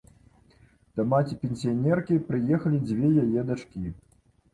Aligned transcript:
Да 0.99 1.03
маці-пенсіянеркі 1.11 2.17
прыехалі 2.31 2.81
дзве 2.87 3.11
яе 3.25 3.45
дачкі. 3.51 3.93